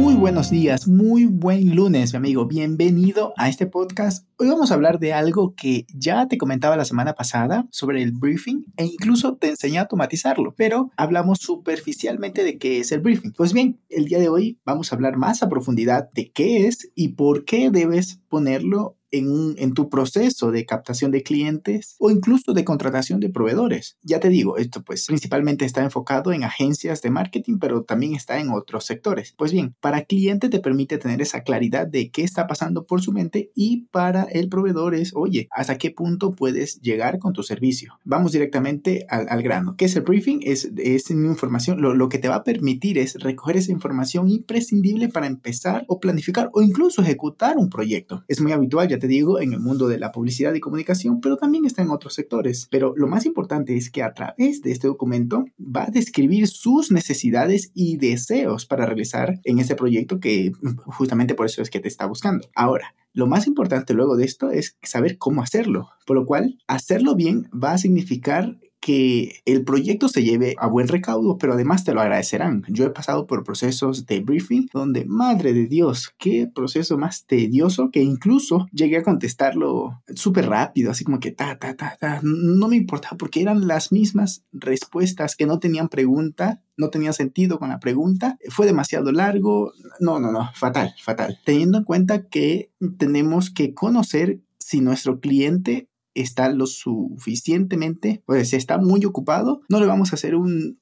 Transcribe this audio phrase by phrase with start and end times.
[0.00, 2.46] Muy buenos días, muy buen lunes, mi amigo.
[2.46, 4.26] Bienvenido a este podcast.
[4.38, 8.12] Hoy vamos a hablar de algo que ya te comentaba la semana pasada sobre el
[8.12, 13.32] briefing e incluso te enseñé a automatizarlo, pero hablamos superficialmente de qué es el briefing.
[13.32, 16.90] Pues bien, el día de hoy vamos a hablar más a profundidad de qué es
[16.94, 22.64] y por qué debes ponerlo en, tu proceso de captación de clientes o incluso de
[22.64, 23.96] contratación de proveedores.
[24.02, 28.40] Ya te digo, esto pues principalmente está enfocado en agencias de marketing, pero también está
[28.40, 29.34] en otros sectores.
[29.36, 33.12] Pues bien, para cliente te permite tener esa claridad de qué está pasando por su
[33.12, 37.98] mente y para el proveedor es, oye, ¿hasta qué punto puedes llegar con tu servicio?
[38.04, 39.74] Vamos directamente al, grano.
[39.76, 40.40] ¿Qué es el briefing?
[40.42, 45.08] Es, es información, lo, lo que te va a permitir es recoger esa información imprescindible
[45.08, 48.24] para empezar o planificar o incluso ejecutar un proyecto.
[48.28, 51.36] Es muy habitual, ya te digo, en el mundo de la publicidad y comunicación, pero
[51.36, 52.68] también está en otros sectores.
[52.70, 56.92] Pero lo más importante es que a través de este documento va a describir sus
[56.92, 60.52] necesidades y deseos para realizar en ese proyecto que
[60.86, 62.48] justamente por eso es que te está buscando.
[62.54, 67.16] Ahora, lo más importante luego de esto es saber cómo hacerlo, por lo cual hacerlo
[67.16, 71.92] bien va a significar que el proyecto se lleve a buen recaudo, pero además te
[71.92, 72.64] lo agradecerán.
[72.68, 77.90] Yo he pasado por procesos de briefing donde, madre de Dios, qué proceso más tedioso
[77.90, 82.20] que incluso llegué a contestarlo súper rápido, así como que ta, ta, ta, ta.
[82.22, 87.58] No me importaba porque eran las mismas respuestas que no tenían pregunta no tenía sentido
[87.58, 91.38] con la pregunta, fue demasiado largo, no, no, no, fatal, fatal.
[91.44, 98.78] Teniendo en cuenta que tenemos que conocer si nuestro cliente está lo suficientemente, pues está
[98.78, 100.78] muy ocupado, no le vamos a hacer un,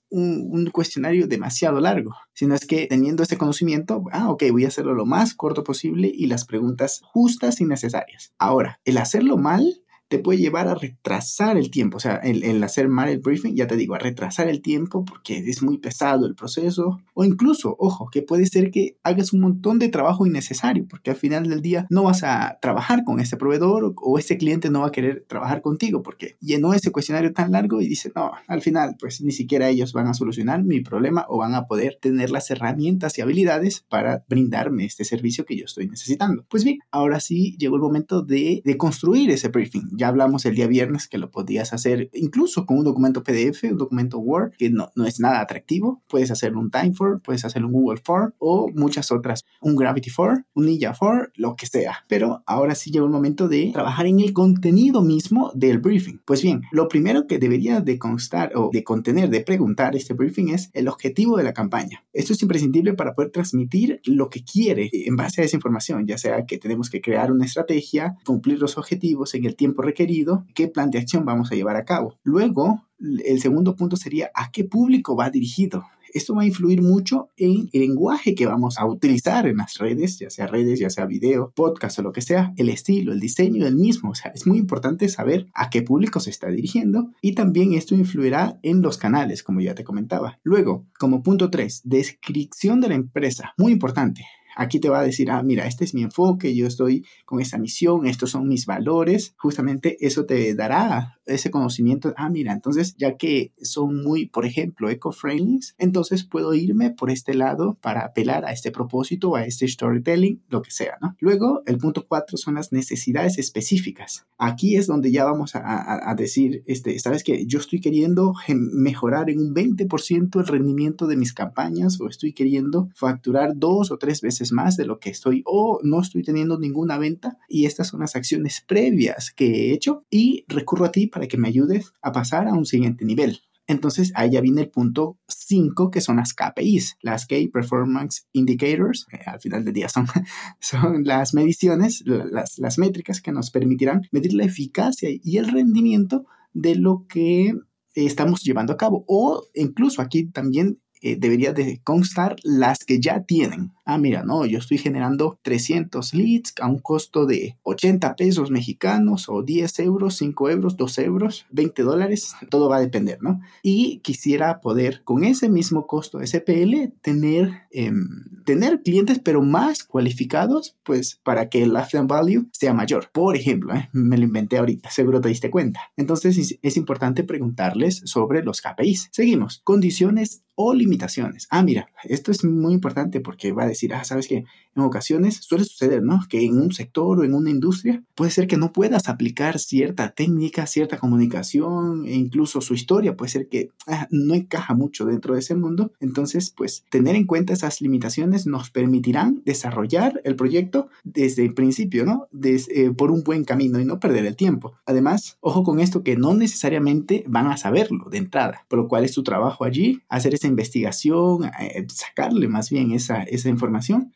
[0.73, 5.05] cuestionario demasiado largo, sino es que teniendo este conocimiento, ah, ok, voy a hacerlo lo
[5.05, 8.33] más corto posible y las preguntas justas y necesarias.
[8.39, 11.98] Ahora, el hacerlo mal te puede llevar a retrasar el tiempo.
[11.98, 15.39] O sea, el, hacer mal el briefing, ya te digo, a retrasar el tiempo porque
[15.39, 17.01] es muy pesado el proceso.
[17.14, 21.17] O incluso, ojo, que puede ser que hagas un montón de trabajo innecesario porque al
[21.17, 24.89] final del día no vas a trabajar con ese proveedor o, ese cliente no va
[24.89, 28.96] a querer trabajar contigo porque llenó ese cuestionario tan largo y dice, no, al final
[28.98, 32.51] pues ni siquiera ellos van a solucionar mi problema o van a poder tener las
[32.51, 36.45] herramientas y habilidades para brindarme este servicio que yo estoy necesitando.
[36.48, 40.55] Pues bien, ahora sí llegó el momento de, de construir ese briefing ya hablamos el
[40.55, 44.70] día viernes que lo podías hacer incluso con un documento PDF, un documento Word, que
[44.70, 46.03] no, no es nada atractivo.
[46.09, 50.45] Puedes hacer un Timeform, puedes hacer un Google Form o muchas otras, un Gravity Form,
[50.55, 52.05] un Ninja Form, lo que sea.
[52.08, 56.20] Pero ahora sí llegó el momento de trabajar en el contenido mismo del briefing.
[56.25, 60.51] Pues bien, lo primero que debería de constar o de contener, de preguntar este briefing
[60.51, 62.05] es el objetivo de la campaña.
[62.13, 66.19] Esto es imprescindible para poder transmitir lo que quiere en base a esa información, ya
[66.19, 70.69] sea que tenemos que crear una estrategia, cumplir los objetivos en el tiempo requerido, qué
[70.69, 72.15] plan de acción vamos a llevar a cabo.
[72.23, 72.85] Luego,
[73.25, 75.85] el segundo punto sería a qué público va dirigido.
[76.15, 80.19] Esto va a influir mucho en el lenguaje que vamos a utilizar en las redes,
[80.19, 83.65] ya sea redes, ya sea video, podcast o lo que sea, el estilo, el diseño
[83.65, 84.11] del mismo.
[84.11, 87.95] O sea, es muy importante saber a qué público se está dirigiendo y también esto
[87.95, 90.39] influirá en los canales, como ya te comentaba.
[90.43, 93.53] Luego, como punto 3, descripción de la empresa.
[93.59, 94.25] Muy importante.
[94.58, 97.58] Aquí te va a decir, ah, mira, este es mi enfoque, yo estoy con esta
[97.58, 99.33] misión, estos son mis valores.
[99.36, 102.13] Justamente eso te dará ese conocimiento.
[102.17, 107.35] Ah, mira, entonces ya que son muy, por ejemplo, eco-friendly, entonces puedo irme por este
[107.35, 111.14] lado para apelar a este propósito, a este storytelling, lo que sea, ¿no?
[111.20, 114.27] Luego, el punto cuatro son las necesidades específicas.
[114.39, 119.30] Aquí es donde ya vamos a, a decir, este, sabes que yo estoy queriendo mejorar
[119.30, 124.20] en un 20% el rendimiento de mis campañas o estoy queriendo facturar dos o tres
[124.20, 128.00] veces más de lo que estoy o no estoy teniendo ninguna venta y estas son
[128.00, 132.12] las acciones previas que he hecho y recurro a ti para que me ayudes a
[132.12, 133.41] pasar a un siguiente nivel.
[133.69, 139.06] Entonces ahí ya viene el punto 5 que son las KPIs, las Key Performance Indicators.
[139.26, 140.06] al final del día son,
[140.61, 146.25] son las mediciones, las, las métricas que nos permitirán medir la eficacia y el rendimiento
[146.55, 147.55] de lo que
[147.94, 149.05] estamos llevando a cabo.
[149.06, 153.72] O incluso aquí también eh, debería de constar las que ya tienen.
[153.90, 159.31] Ah, mira, no, yo estoy generando 300 leads a un costo de 80 pesos mexicanos
[159.31, 163.40] o 10 euros, 5 euros, 2 euros, 20 dólares, todo va a depender, ¿no?
[163.62, 170.76] Y quisiera poder con ese mismo costo SPL tener, em, tener clientes pero más cualificados,
[170.82, 173.08] pues para que el lifetime value sea mayor.
[173.11, 173.88] Por ejemplo, ¿eh?
[173.94, 175.81] me lo inventé ahorita, seguro te diste cuenta.
[175.96, 179.08] Entonces es importante preguntarles sobre los KPIs.
[179.12, 179.62] Seguimos.
[179.64, 181.46] Condiciones o limitaciones.
[181.50, 184.44] Ah, mira, esto es muy importante porque va a decir, ah, sabes que
[184.76, 186.20] en ocasiones suele suceder, ¿no?
[186.28, 190.10] Que en un sector o en una industria puede ser que no puedas aplicar cierta
[190.10, 195.34] técnica, cierta comunicación e incluso su historia puede ser que ah, no encaja mucho dentro
[195.34, 195.92] de ese mundo.
[196.00, 202.04] Entonces, pues tener en cuenta esas limitaciones nos permitirán desarrollar el proyecto desde el principio,
[202.04, 202.28] ¿no?
[202.42, 204.74] Eh, por un buen camino y no perder el tiempo.
[204.86, 209.04] Además, ojo con esto que no necesariamente van a saberlo de entrada, por lo cual
[209.04, 213.68] es tu trabajo allí hacer ese investigación, eh, sacarle más bien esa, esa información,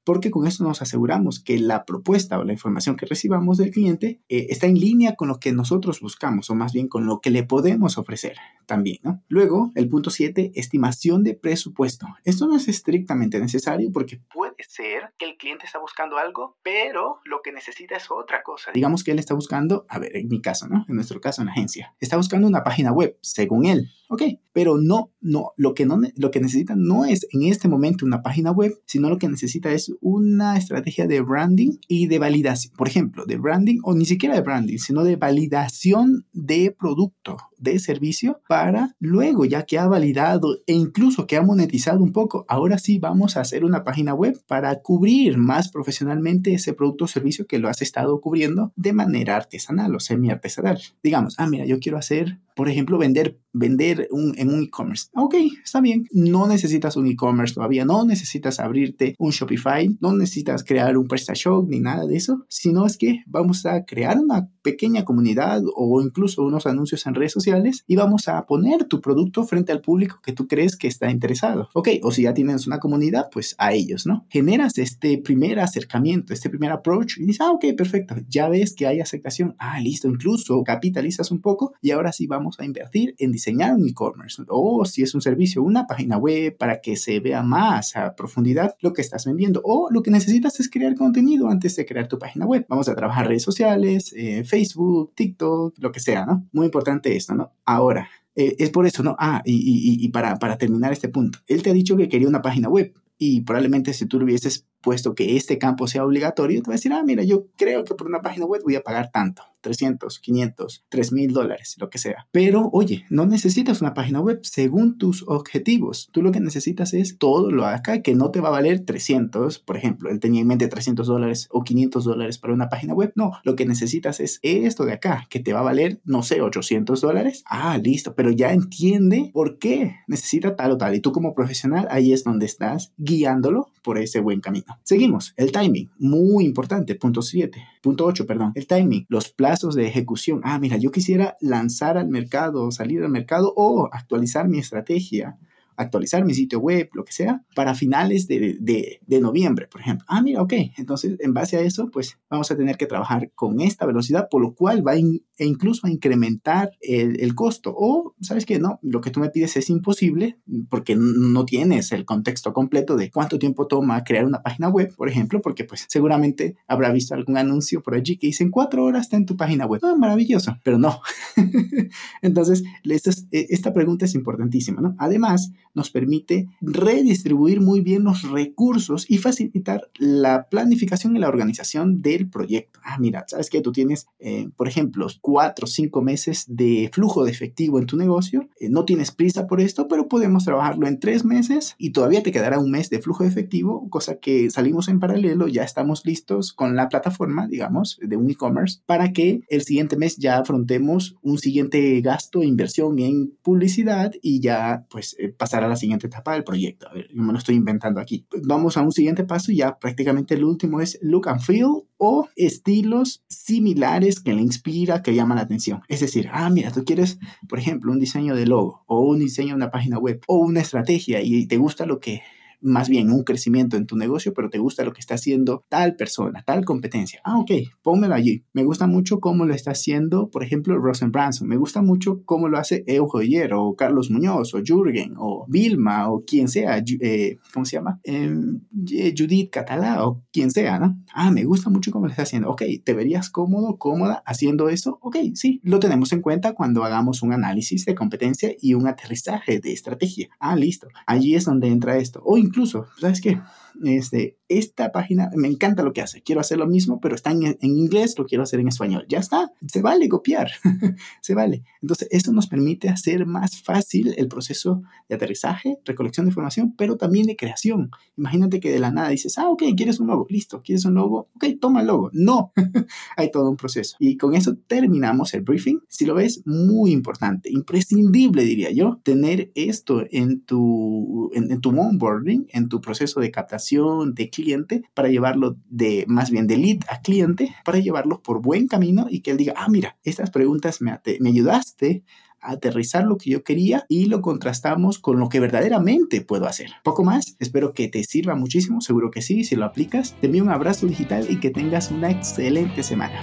[0.04, 4.20] porque con eso nos aseguramos que la propuesta o la información que recibamos del cliente
[4.28, 7.30] eh, está en línea con lo que nosotros buscamos o más bien con lo que
[7.30, 9.00] le podemos ofrecer también.
[9.28, 12.06] Luego, el punto 7, estimación de presupuesto.
[12.24, 17.20] Esto no es estrictamente necesario porque puede ser que el cliente está buscando algo, pero
[17.24, 18.70] lo que necesita es otra cosa.
[18.72, 20.84] Digamos que él está buscando, a ver, en mi caso, ¿no?
[20.88, 24.22] En nuestro caso, en la agencia, está buscando una página web, según él, ¿ok?
[24.52, 28.22] Pero no, no, lo que no, lo que necesita no es en este momento una
[28.22, 32.74] página web, sino lo que necesita es una estrategia de branding y de validación.
[32.76, 37.78] Por ejemplo, de branding o ni siquiera de branding, sino de validación de producto, de
[37.78, 42.78] servicio para luego, ya que ha validado e incluso que ha monetizado un poco, ahora
[42.78, 47.46] sí vamos a hacer una página web para cubrir más profesionalmente ese producto o servicio
[47.46, 50.78] que lo has estado cubriendo de manera artesanal o semi artesanal.
[51.02, 55.08] Digamos, ah, mira, yo quiero hacer por ejemplo, vender, vender en un e-commerce.
[55.14, 56.06] Ok, está bien.
[56.12, 61.68] No necesitas un e-commerce todavía, no necesitas abrirte un Shopify, no necesitas crear un PrestaShop
[61.68, 66.44] ni nada de eso, sino es que vamos a crear una pequeña comunidad o incluso
[66.44, 70.32] unos anuncios en redes sociales y vamos a poner tu producto frente al público que
[70.32, 71.68] tú crees que está interesado.
[71.74, 74.26] Ok, o si ya tienes una comunidad, pues a ellos, ¿no?
[74.30, 78.86] Generas este primer acercamiento, este primer approach y dices, ah, ok, perfecto, ya ves que
[78.86, 83.32] hay aceptación, ah, listo, incluso capitalizas un poco y ahora sí vamos a invertir en
[83.42, 87.42] diseñar un e-commerce o si es un servicio, una página web para que se vea
[87.42, 91.74] más a profundidad lo que estás vendiendo o lo que necesitas es crear contenido antes
[91.74, 92.64] de crear tu página web.
[92.68, 96.46] Vamos a trabajar redes sociales, eh, Facebook, TikTok, lo que sea, ¿no?
[96.52, 97.52] Muy importante esto, ¿no?
[97.64, 99.16] Ahora, eh, es por eso, ¿no?
[99.18, 102.42] Ah, y, y, para, para terminar este punto, él te ha dicho que quería una
[102.42, 106.68] página web y probablemente si tú lo hubieses puesto que este campo sea obligatorio, te
[106.68, 109.10] va a decir, ah, mira, yo creo que por una página web voy a pagar
[109.12, 109.42] tanto.
[109.62, 112.26] 300, 500, 3000 dólares, lo que sea.
[112.30, 116.10] Pero oye, no necesitas una página web según tus objetivos.
[116.12, 119.58] Tú lo que necesitas es todo lo acá que no te va a valer 300,
[119.60, 123.12] por ejemplo, él tenía en mente 300 dólares o 500 dólares para una página web.
[123.16, 126.42] No, lo que necesitas es esto de acá, que te va a valer, no sé,
[126.42, 127.44] 800 dólares.
[127.46, 130.94] Ah, listo, pero ya entiende por qué necesita tal o tal.
[130.94, 134.78] Y tú como profesional, ahí es donde estás guiándolo por ese buen camino.
[134.82, 139.86] Seguimos, el timing, muy importante, punto 7, punto 8, perdón, el timing, los plazos de
[139.86, 140.40] ejecución.
[140.44, 145.38] Ah, mira, yo quisiera lanzar al mercado, salir al mercado o actualizar mi estrategia
[145.76, 150.06] actualizar mi sitio web, lo que sea, para finales de, de, noviembre, por ejemplo.
[150.08, 150.52] Ah, mira, ok.
[150.76, 154.42] Entonces, en base a eso, pues vamos a tener que trabajar con esta velocidad, por
[154.42, 154.96] lo cual va
[155.42, 157.74] e incluso a incrementar el, el, costo.
[157.76, 158.60] O, ¿sabes qué?
[158.60, 160.38] No, lo que tú me pides es imposible
[160.70, 165.08] porque no tienes el contexto completo de cuánto tiempo toma crear una página web, por
[165.08, 169.02] ejemplo, porque pues seguramente habrá visto algún anuncio por allí que dice en cuatro horas
[169.02, 169.80] está en tu página web.
[169.82, 171.00] Ah, maravilloso, pero no.
[172.22, 174.94] Entonces, esta, esta pregunta es importantísima, ¿no?
[174.98, 182.00] Además, nos permite redistribuir muy bien los recursos y facilitar la planificación y la organización
[182.00, 182.78] del proyecto.
[182.84, 187.24] Ah, mira, sabes que tú tienes, eh, por ejemplo, cuatro o cinco meses de flujo
[187.24, 188.50] de efectivo en tu negocio.
[188.60, 192.32] Eh, no tienes prisa por esto, pero podemos trabajarlo en tres meses y todavía te
[192.32, 196.52] quedará un mes de flujo de efectivo, cosa que salimos en paralelo, ya estamos listos
[196.52, 201.38] con la plataforma, digamos, de un e-commerce para que el siguiente mes ya afrontemos un
[201.38, 206.44] siguiente gasto, inversión en publicidad y ya pues eh, pasar a la siguiente etapa del
[206.44, 206.90] proyecto.
[206.90, 208.26] A ver, yo me lo estoy inventando aquí.
[208.44, 212.28] Vamos a un siguiente paso y ya prácticamente el último es look and feel o
[212.34, 215.82] estilos similares que le inspira, que llaman la atención.
[215.86, 219.50] Es decir, ah, mira, tú quieres, por ejemplo, un diseño de logo o un diseño
[219.50, 222.22] de una página web o una estrategia y te gusta lo que
[222.62, 225.96] más bien un crecimiento en tu negocio, pero te gusta lo que está haciendo tal
[225.96, 227.20] persona, tal competencia.
[227.24, 227.50] Ah, ok,
[227.82, 228.44] pónmelo allí.
[228.52, 231.48] Me gusta mucho cómo lo está haciendo, por ejemplo, Rosen Branson.
[231.48, 236.24] Me gusta mucho cómo lo hace Eugenio o Carlos Muñoz o Jürgen o Vilma o
[236.24, 238.00] quien sea, eh, ¿cómo se llama?
[238.04, 240.98] Em, Judith Catalá o quien sea, ¿no?
[241.14, 242.50] Ah, me gusta mucho cómo lo está haciendo.
[242.50, 244.98] Ok, ¿te verías cómodo, cómoda haciendo eso?
[245.02, 249.60] Ok, sí, lo tenemos en cuenta cuando hagamos un análisis de competencia y un aterrizaje
[249.60, 250.28] de estrategia.
[250.38, 250.88] Ah, listo.
[251.06, 252.22] Allí es donde entra esto.
[252.24, 253.40] O incluso, ¿sabes qué?
[253.84, 256.22] Este, esta página me encanta lo que hace.
[256.22, 259.06] Quiero hacer lo mismo, pero está en, inglés, lo quiero hacer en español.
[259.08, 259.50] Ya está.
[259.66, 260.50] Se vale copiar.
[261.20, 261.64] se vale.
[261.80, 266.96] Entonces, esto nos permite hacer más fácil el proceso de aterrizaje, recolección de información, pero
[266.96, 267.90] también de creación.
[268.16, 270.26] Imagínate que de la nada dices, ah, ok, quieres un logo.
[270.28, 270.62] Listo.
[270.62, 271.28] ¿Quieres un logo?
[271.34, 272.10] Ok, toma el logo.
[272.12, 272.52] No.
[273.16, 273.96] Hay todo un proceso.
[273.98, 275.80] Y con eso terminamos el briefing.
[275.88, 281.70] Si lo ves, muy importante, imprescindible, diría yo, tener esto en tu, en, en tu
[281.70, 283.71] onboarding, en tu proceso de captación
[284.06, 288.68] de cliente, para llevarlo de, más bien de lead a cliente, para llevarlo por buen
[288.68, 292.04] camino y que él diga, ah, mira, estas preguntas me, me ayudaste
[292.40, 296.70] a aterrizar lo que yo quería y lo contrastamos con lo que verdaderamente puedo hacer.
[296.82, 300.16] Poco más, espero que te sirva muchísimo, seguro que sí, si lo aplicas.
[300.20, 303.22] Te envío un abrazo digital y que tengas una excelente semana.